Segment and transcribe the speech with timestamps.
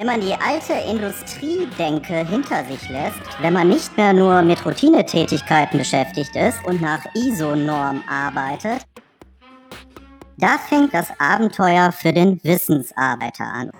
[0.00, 5.76] Wenn man die alte Industriedenke hinter sich lässt, wenn man nicht mehr nur mit Routinetätigkeiten
[5.76, 8.86] beschäftigt ist und nach ISO-Norm arbeitet,
[10.36, 13.72] da fängt das Abenteuer für den Wissensarbeiter an.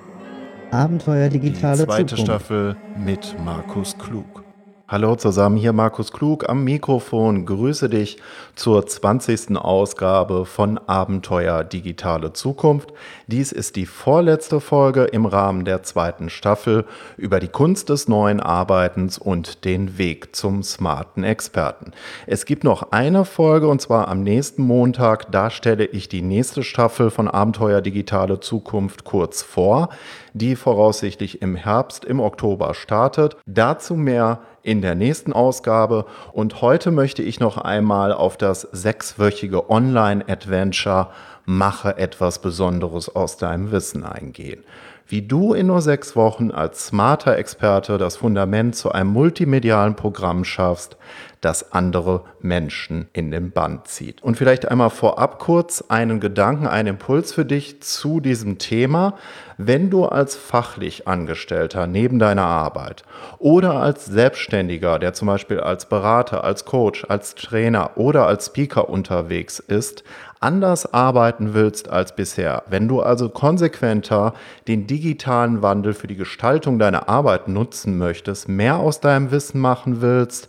[0.73, 2.25] Abenteuer digitale Die zweite Zukunft.
[2.25, 4.43] Staffel mit Markus Klug.
[4.91, 7.45] Hallo zusammen, hier Markus Klug am Mikrofon.
[7.45, 8.17] Grüße dich
[8.55, 9.59] zur 20.
[9.59, 12.95] Ausgabe von Abenteuer Digitale Zukunft.
[13.27, 16.87] Dies ist die vorletzte Folge im Rahmen der zweiten Staffel
[17.19, 21.93] über die Kunst des neuen Arbeitens und den Weg zum smarten Experten.
[22.27, 25.31] Es gibt noch eine Folge und zwar am nächsten Montag.
[25.31, 29.91] Da stelle ich die nächste Staffel von Abenteuer Digitale Zukunft kurz vor,
[30.39, 33.37] die voraussichtlich im Herbst, im Oktober startet.
[33.47, 36.07] Dazu mehr in der nächsten Ausgabe.
[36.33, 41.09] Und heute möchte ich noch einmal auf das sechswöchige Online-Adventure
[41.45, 44.65] Mache etwas Besonderes aus deinem Wissen eingehen.
[45.11, 50.45] Wie du in nur sechs Wochen als smarter Experte das Fundament zu einem multimedialen Programm
[50.45, 50.99] schaffst,
[51.41, 54.23] das andere Menschen in den Band zieht.
[54.23, 59.15] Und vielleicht einmal vorab kurz einen Gedanken, einen Impuls für dich zu diesem Thema.
[59.57, 63.05] Wenn du als fachlich Angestellter neben deiner Arbeit
[63.39, 68.91] oder als Selbstständiger, der zum Beispiel als Berater, als Coach, als Trainer oder als Speaker
[68.91, 70.05] unterwegs ist,
[70.41, 74.35] anders arbeiten willst als bisher, wenn du also konsequenter
[74.67, 80.01] den digitalen Wandel für die Gestaltung deiner Arbeit nutzen möchtest, mehr aus deinem Wissen machen
[80.01, 80.49] willst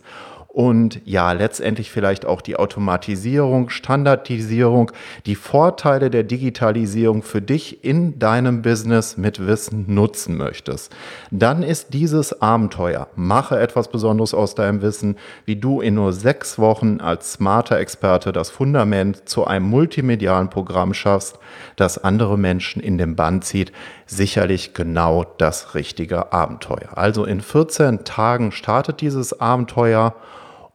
[0.52, 4.90] und ja, letztendlich vielleicht auch die Automatisierung, Standardisierung,
[5.24, 10.92] die Vorteile der Digitalisierung für dich in deinem Business mit Wissen nutzen möchtest,
[11.30, 16.58] dann ist dieses Abenteuer, mache etwas Besonderes aus deinem Wissen, wie du in nur sechs
[16.58, 21.38] Wochen als smarter Experte das Fundament zu einem multimedialen Programm schaffst,
[21.76, 23.70] das andere Menschen in den Bann zieht,
[24.06, 26.98] sicherlich genau das richtige Abenteuer.
[26.98, 30.16] Also in 14 Tagen startet dieses Abenteuer.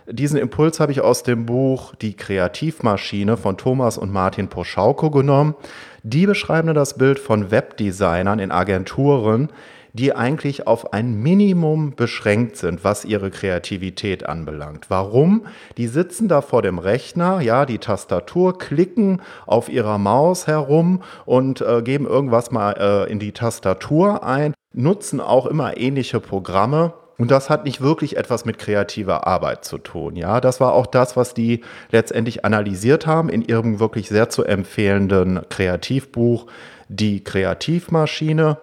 [0.09, 5.55] diesen Impuls habe ich aus dem Buch Die Kreativmaschine von Thomas und Martin Poschauko genommen.
[6.03, 9.47] Die beschreiben das Bild von Webdesignern in Agenturen,
[9.93, 14.89] die eigentlich auf ein Minimum beschränkt sind, was ihre Kreativität anbelangt.
[14.89, 15.45] Warum?
[15.77, 21.61] Die sitzen da vor dem Rechner, ja, die Tastatur, klicken auf ihrer Maus herum und
[21.61, 27.29] äh, geben irgendwas mal äh, in die Tastatur ein, nutzen auch immer ähnliche Programme und
[27.29, 30.15] das hat nicht wirklich etwas mit kreativer Arbeit zu tun.
[30.15, 31.61] Ja, das war auch das, was die
[31.91, 36.47] letztendlich analysiert haben in ihrem wirklich sehr zu empfehlenden Kreativbuch
[36.89, 38.57] Die Kreativmaschine.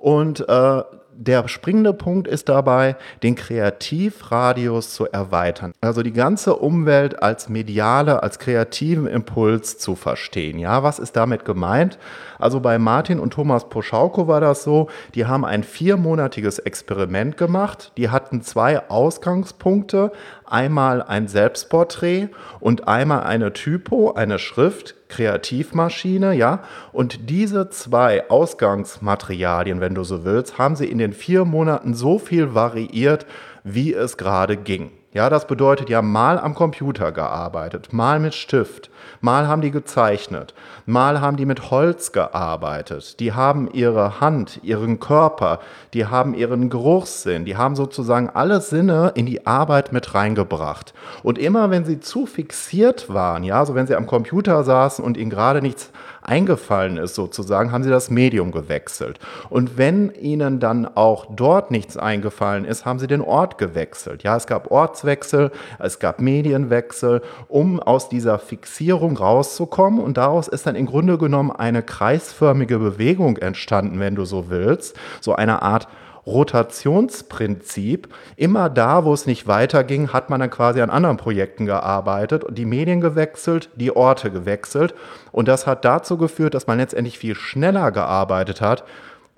[0.00, 0.82] Und äh,
[1.12, 5.72] der springende Punkt ist dabei, den Kreativradius zu erweitern.
[5.82, 10.58] Also die ganze Umwelt als mediale, als kreativen Impuls zu verstehen.
[10.58, 11.98] Ja, was ist damit gemeint?
[12.38, 17.92] Also bei Martin und Thomas Poschauko war das so, die haben ein viermonatiges Experiment gemacht.
[17.98, 20.12] Die hatten zwei Ausgangspunkte.
[20.50, 26.64] Einmal ein Selbstporträt und einmal eine Typo, eine Schrift, Kreativmaschine, ja.
[26.92, 32.18] Und diese zwei Ausgangsmaterialien, wenn du so willst, haben sie in den vier Monaten so
[32.18, 33.26] viel variiert,
[33.64, 34.90] wie es gerade ging.
[35.12, 38.90] Ja, das bedeutet ja mal am Computer gearbeitet, mal mit Stift,
[39.20, 40.54] mal haben die gezeichnet,
[40.86, 43.18] mal haben die mit Holz gearbeitet.
[43.18, 45.58] Die haben ihre Hand, ihren Körper,
[45.94, 50.94] die haben ihren Geruchssinn, die haben sozusagen alle Sinne in die Arbeit mit reingebracht.
[51.24, 55.16] Und immer wenn sie zu fixiert waren, ja, so wenn sie am Computer saßen und
[55.16, 55.90] ihnen gerade nichts
[56.22, 59.18] eingefallen ist sozusagen, haben sie das Medium gewechselt.
[59.48, 64.22] Und wenn ihnen dann auch dort nichts eingefallen ist, haben sie den Ort gewechselt.
[64.22, 70.00] Ja, es gab Ortswechsel, es gab Medienwechsel, um aus dieser Fixierung rauszukommen.
[70.00, 74.96] Und daraus ist dann im Grunde genommen eine kreisförmige Bewegung entstanden, wenn du so willst.
[75.20, 75.88] So eine Art
[76.26, 78.08] Rotationsprinzip.
[78.36, 82.56] Immer da, wo es nicht weiterging, hat man dann quasi an anderen Projekten gearbeitet und
[82.56, 84.94] die Medien gewechselt, die Orte gewechselt.
[85.32, 88.84] Und das hat dazu geführt, dass man letztendlich viel schneller gearbeitet hat,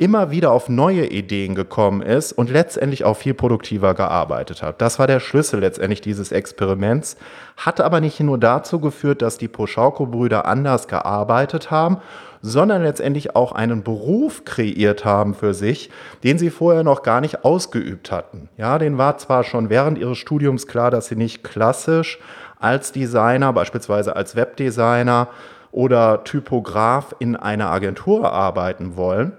[0.02, 4.82] immer wieder auf neue Ideen gekommen ist und letztendlich auch viel produktiver gearbeitet hat.
[4.82, 7.16] Das war der Schlüssel letztendlich dieses Experiments,
[7.56, 11.98] hat aber nicht nur dazu geführt, dass die Poschauko-Brüder anders gearbeitet haben,
[12.40, 15.88] sondern letztendlich auch einen Beruf kreiert haben für sich,
[16.24, 18.48] den sie vorher noch gar nicht ausgeübt hatten.
[18.56, 22.18] Ja, den war zwar schon während ihres Studiums klar, dass sie nicht klassisch
[22.58, 25.28] als Designer, beispielsweise als Webdesigner
[25.70, 29.34] oder Typograf in einer Agentur arbeiten wollen.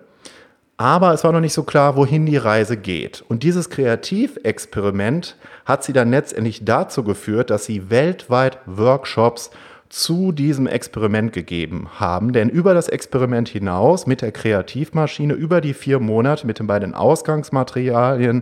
[0.78, 3.24] Aber es war noch nicht so klar, wohin die Reise geht.
[3.28, 9.52] Und dieses Kreativexperiment hat sie dann letztendlich dazu geführt, dass sie weltweit Workshops
[9.90, 12.34] zu diesem Experiment gegeben haben.
[12.34, 16.96] Denn über das Experiment hinaus mit der Kreativmaschine, über die vier Monate mit den beiden
[16.96, 18.42] Ausgangsmaterialien,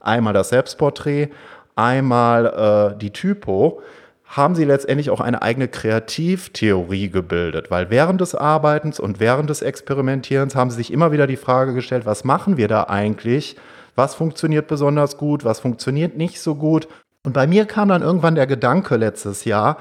[0.00, 1.28] einmal das Selbstporträt,
[1.76, 3.80] einmal äh, die Typo,
[4.28, 9.62] haben sie letztendlich auch eine eigene Kreativtheorie gebildet, weil während des Arbeitens und während des
[9.62, 13.56] Experimentierens haben sie sich immer wieder die Frage gestellt, was machen wir da eigentlich?
[13.96, 15.44] Was funktioniert besonders gut?
[15.44, 16.88] Was funktioniert nicht so gut?
[17.24, 19.78] Und bei mir kam dann irgendwann der Gedanke letztes Jahr,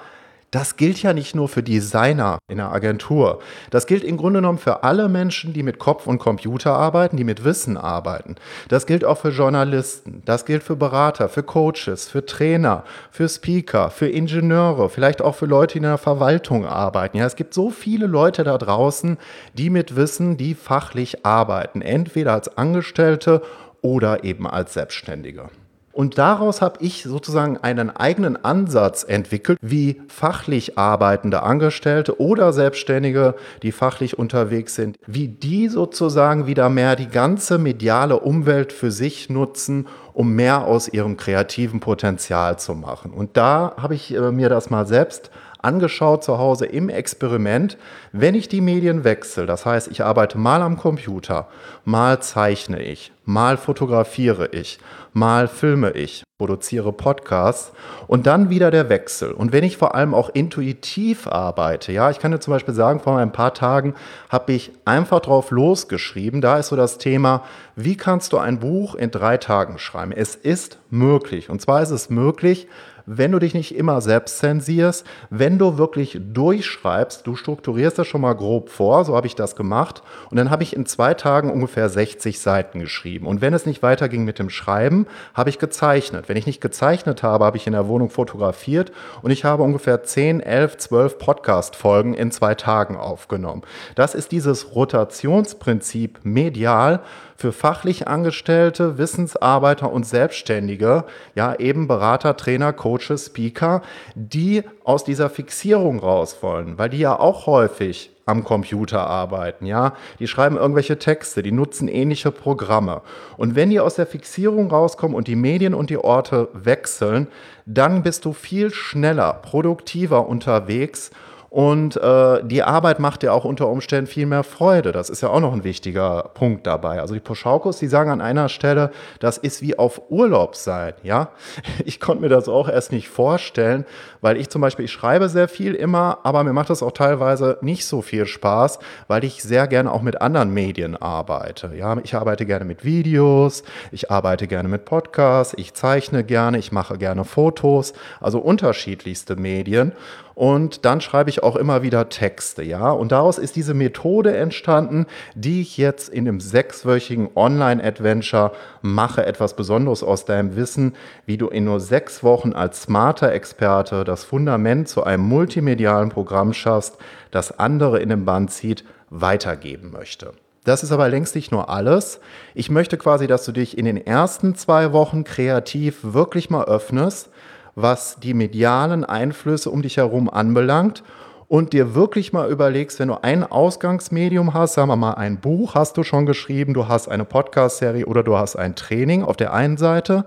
[0.52, 3.40] das gilt ja nicht nur für Designer in der Agentur.
[3.70, 7.26] Das gilt im Grunde genommen für alle Menschen, die mit Kopf und Computer arbeiten, die
[7.26, 8.36] mit Wissen arbeiten.
[8.70, 13.90] Das gilt auch für Journalisten, das gilt für Berater, für Coaches, für Trainer, für Speaker,
[13.90, 17.18] für Ingenieure, vielleicht auch für Leute, die in der Verwaltung arbeiten.
[17.18, 19.18] Ja, es gibt so viele Leute da draußen,
[19.54, 23.42] die mit Wissen, die fachlich arbeiten, entweder als Angestellte
[23.82, 25.50] oder eben als Selbstständige.
[25.98, 33.34] Und daraus habe ich sozusagen einen eigenen Ansatz entwickelt, wie fachlich arbeitende Angestellte oder Selbstständige,
[33.64, 39.32] die fachlich unterwegs sind, wie die sozusagen wieder mehr die ganze mediale Umwelt für sich
[39.32, 43.12] nutzen, um mehr aus ihrem kreativen Potenzial zu machen.
[43.12, 45.32] Und da habe ich äh, mir das mal selbst
[45.64, 47.76] angeschaut zu Hause im Experiment,
[48.12, 51.48] wenn ich die Medien wechsle, das heißt, ich arbeite mal am Computer,
[51.86, 54.80] mal zeichne ich, mal fotografiere ich,
[55.12, 57.74] mal filme ich, produziere Podcasts
[58.08, 59.32] und dann wieder der Wechsel.
[59.32, 63.02] Und wenn ich vor allem auch intuitiv arbeite, ja, ich kann dir zum Beispiel sagen,
[63.02, 63.96] vor ein paar Tagen
[64.30, 66.40] habe ich einfach drauf losgeschrieben.
[66.40, 67.44] Da ist so das Thema,
[67.76, 70.14] wie kannst du ein Buch in drei Tagen schreiben?
[70.14, 71.50] Es ist möglich.
[71.50, 72.68] Und zwar ist es möglich,
[73.08, 78.22] wenn du dich nicht immer selbst zensierst, wenn du wirklich durchschreibst, du strukturierst das schon
[78.22, 81.50] mal grob vor, so habe ich das gemacht und dann habe ich in zwei Tagen
[81.50, 86.30] ungefähr 60 Seiten geschrieben und wenn es nicht weiterging mit dem Schreiben, habe ich gezeichnet.
[86.30, 90.04] Wenn ich nicht gezeichnet habe, habe ich in der Wohnung fotografiert und ich habe ungefähr
[90.04, 93.64] 10, 11, 12 Podcast-Folgen in zwei Tagen aufgenommen.
[93.96, 97.02] Das ist dieses Rotationsprinzip medial,
[97.38, 101.06] für fachlich Angestellte, Wissensarbeiter und Selbstständige,
[101.36, 103.84] ja eben Berater, Trainer, Coaches, Speaker,
[104.16, 109.94] die aus dieser Fixierung raus wollen, weil die ja auch häufig am Computer arbeiten, ja.
[110.20, 113.02] Die schreiben irgendwelche Texte, die nutzen ähnliche Programme.
[113.38, 117.28] Und wenn die aus der Fixierung rauskommen und die Medien und die Orte wechseln,
[117.66, 121.10] dann bist du viel schneller, produktiver unterwegs
[121.58, 124.92] Und äh, die Arbeit macht dir auch unter Umständen viel mehr Freude.
[124.92, 127.02] Das ist ja auch noch ein wichtiger Punkt dabei.
[127.02, 130.94] Also die Poschaukus, die sagen an einer Stelle, das ist wie auf Urlaub sein.
[131.02, 131.30] Ja,
[131.84, 133.86] ich konnte mir das auch erst nicht vorstellen,
[134.22, 137.58] weil ich zum Beispiel, ich schreibe sehr viel immer, aber mir macht das auch teilweise
[137.62, 141.72] nicht so viel Spaß, weil ich sehr gerne auch mit anderen Medien arbeite.
[141.76, 146.72] Ja, ich arbeite gerne mit Videos, ich arbeite gerne mit Podcasts, ich zeichne gerne, ich
[146.72, 149.94] mache gerne Fotos, also unterschiedlichste Medien.
[150.38, 152.92] Und dann schreibe ich auch immer wieder Texte, ja.
[152.92, 158.52] Und daraus ist diese Methode entstanden, die ich jetzt in dem sechswöchigen Online-Adventure
[158.84, 160.94] mache, etwas Besonderes aus deinem Wissen,
[161.26, 166.54] wie du in nur sechs Wochen als smarter Experte das Fundament zu einem multimedialen Programm
[166.54, 167.00] schaffst,
[167.32, 170.34] das andere in den Band zieht, weitergeben möchte.
[170.66, 172.20] Das ist aber längst nicht nur alles.
[172.54, 177.32] Ich möchte quasi, dass du dich in den ersten zwei Wochen kreativ wirklich mal öffnest,
[177.78, 181.04] was die medialen Einflüsse um dich herum anbelangt
[181.48, 185.76] und dir wirklich mal überlegst, wenn du ein Ausgangsmedium hast, sagen wir mal ein Buch
[185.76, 189.54] hast du schon geschrieben, du hast eine Podcast-Serie oder du hast ein Training auf der
[189.54, 190.26] einen Seite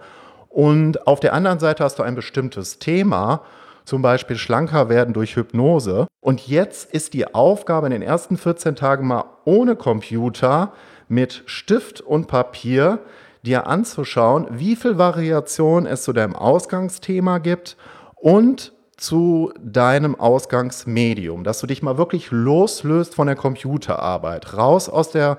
[0.49, 3.43] und auf der anderen Seite hast du ein bestimmtes Thema,
[3.85, 6.07] zum Beispiel schlanker werden durch Hypnose.
[6.21, 10.73] Und jetzt ist die Aufgabe in den ersten 14 Tagen mal ohne Computer
[11.09, 13.01] mit Stift und Papier
[13.43, 17.77] dir anzuschauen, wie viel Variation es zu deinem Ausgangsthema gibt
[18.17, 25.11] und zu deinem Ausgangsmedium, dass du dich mal wirklich loslöst von der Computerarbeit, raus aus
[25.11, 25.39] der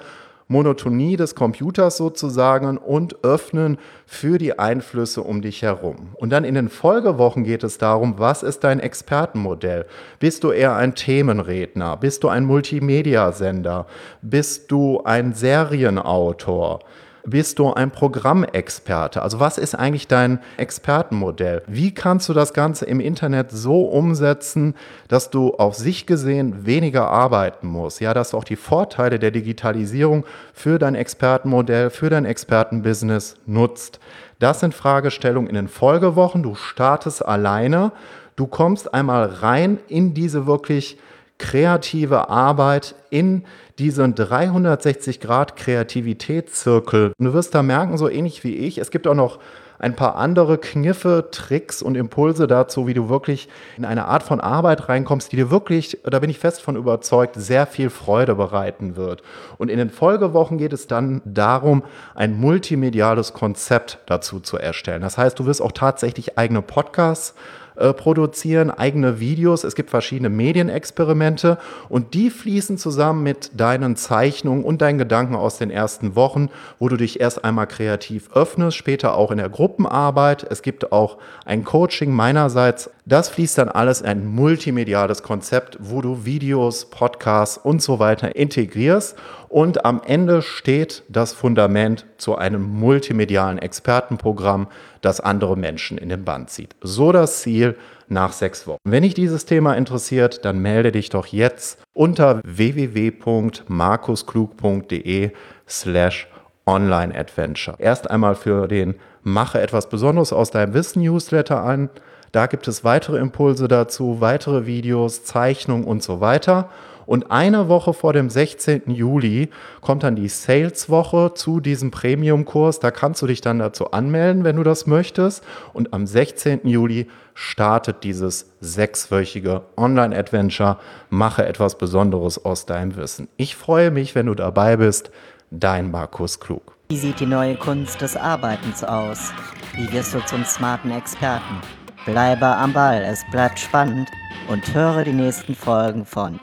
[0.51, 6.09] Monotonie des Computers sozusagen und öffnen für die Einflüsse um dich herum.
[6.15, 9.85] Und dann in den Folgewochen geht es darum, was ist dein Expertenmodell?
[10.19, 11.95] Bist du eher ein Themenredner?
[11.95, 13.87] Bist du ein Multimedia-Sender?
[14.21, 16.79] Bist du ein Serienautor?
[17.25, 19.21] Bist du ein Programmexperte?
[19.21, 21.63] Also was ist eigentlich dein Expertenmodell?
[21.67, 24.75] Wie kannst du das Ganze im Internet so umsetzen,
[25.07, 28.01] dass du auf sich gesehen weniger arbeiten musst?
[28.01, 33.99] Ja, dass du auch die Vorteile der Digitalisierung für dein Expertenmodell, für dein Expertenbusiness nutzt.
[34.39, 36.43] Das sind Fragestellungen in den Folgewochen.
[36.43, 37.91] Du startest alleine.
[38.35, 40.97] Du kommst einmal rein in diese wirklich
[41.41, 43.45] kreative Arbeit in
[43.79, 47.13] diesen 360 Grad Kreativitätszirkel.
[47.17, 49.39] Du wirst da merken, so ähnlich wie ich, es gibt auch noch
[49.79, 54.39] ein paar andere Kniffe, Tricks und Impulse dazu, wie du wirklich in eine Art von
[54.39, 58.95] Arbeit reinkommst, die dir wirklich, da bin ich fest von überzeugt, sehr viel Freude bereiten
[58.95, 59.23] wird.
[59.57, 61.81] Und in den Folgewochen geht es dann darum,
[62.13, 65.01] ein multimediales Konzept dazu zu erstellen.
[65.01, 67.33] Das heißt, du wirst auch tatsächlich eigene Podcasts
[67.75, 69.63] äh, produzieren, eigene Videos.
[69.63, 71.57] Es gibt verschiedene Medienexperimente
[71.89, 76.49] und die fließen zusammen mit deinen Zeichnungen und deinen Gedanken aus den ersten Wochen,
[76.79, 80.45] wo du dich erst einmal kreativ öffnest, später auch in der Gruppenarbeit.
[80.49, 82.89] Es gibt auch ein Coaching meinerseits.
[83.05, 88.35] Das fließt dann alles in ein multimediales Konzept, wo du Videos, Podcasts und so weiter
[88.35, 89.15] integrierst
[89.51, 94.67] und am Ende steht das Fundament zu einem multimedialen Expertenprogramm,
[95.01, 96.77] das andere Menschen in den Band zieht.
[96.81, 97.75] So das Ziel
[98.07, 98.77] nach sechs Wochen.
[98.83, 105.31] Wenn dich dieses Thema interessiert, dann melde dich doch jetzt unter www.markusklug.de
[105.67, 106.29] slash
[106.65, 107.75] Online Adventure.
[107.79, 111.89] Erst einmal für den Mache etwas Besonderes aus deinem Wissen Newsletter an.
[112.31, 116.69] Da gibt es weitere Impulse dazu, weitere Videos, Zeichnungen und so weiter.
[117.11, 118.83] Und eine Woche vor dem 16.
[118.89, 119.49] Juli
[119.81, 122.79] kommt dann die Sales-Woche zu diesem Premium-Kurs.
[122.79, 125.43] Da kannst du dich dann dazu anmelden, wenn du das möchtest.
[125.73, 126.65] Und am 16.
[126.65, 130.77] Juli startet dieses sechswöchige Online-Adventure.
[131.09, 133.27] Mache etwas Besonderes aus deinem Wissen.
[133.35, 135.11] Ich freue mich, wenn du dabei bist.
[135.49, 136.77] Dein Markus Klug.
[136.91, 139.33] Wie sieht die neue Kunst des Arbeitens aus?
[139.75, 141.59] Wie wirst du zum smarten Experten?
[142.05, 144.07] Bleibe am Ball, es bleibt spannend
[144.47, 146.39] und höre die nächsten Folgen von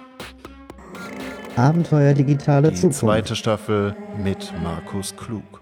[1.59, 3.01] Abenteuer digitale Die Zukunft.
[3.01, 5.61] zweite Staffel mit Markus Klug.